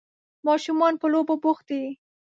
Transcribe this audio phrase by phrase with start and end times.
[0.47, 1.83] ماشومان په لوبو بوخت دي.